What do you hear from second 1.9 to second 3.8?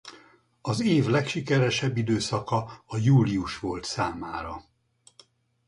időszaka a július